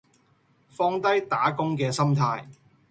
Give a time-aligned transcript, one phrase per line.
[0.67, 2.45] 放低打工嘅心態